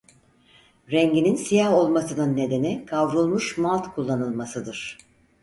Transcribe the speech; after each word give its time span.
Renginin 0.91 1.35
siyah 1.35 1.73
olmasının 1.73 2.35
nedeni 2.37 2.85
kavrulmuş 2.85 3.57
malt 3.57 3.95
kullanılmasıdır. 3.95 4.97